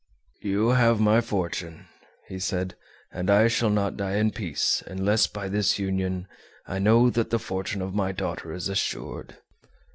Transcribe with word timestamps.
"You 0.41 0.69
have 0.69 0.97
made 0.99 1.05
my 1.05 1.21
fortune," 1.21 1.87
he 2.27 2.39
said, 2.39 2.73
"and 3.11 3.29
I 3.29 3.47
shall 3.47 3.69
not 3.69 3.97
die 3.97 4.15
in 4.15 4.31
peace 4.31 4.81
unless 4.87 5.27
by 5.27 5.47
this 5.47 5.77
union 5.77 6.27
I 6.65 6.79
know 6.79 7.11
that 7.11 7.29
the 7.29 7.37
fortune 7.37 7.83
of 7.83 7.93
my 7.93 8.11
daughter 8.11 8.51
is 8.51 8.67
assured." 8.67 9.37